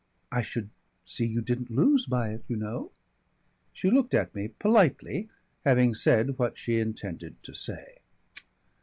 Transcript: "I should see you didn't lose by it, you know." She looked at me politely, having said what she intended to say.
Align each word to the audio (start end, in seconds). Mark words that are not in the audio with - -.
"I 0.31 0.41
should 0.41 0.71
see 1.05 1.27
you 1.27 1.41
didn't 1.41 1.69
lose 1.69 2.07
by 2.07 2.29
it, 2.29 2.43
you 2.47 2.55
know." 2.55 2.89
She 3.71 3.91
looked 3.91 4.15
at 4.15 4.33
me 4.33 4.47
politely, 4.47 5.29
having 5.63 5.93
said 5.93 6.39
what 6.39 6.57
she 6.57 6.79
intended 6.79 7.35
to 7.43 7.53
say. 7.53 7.99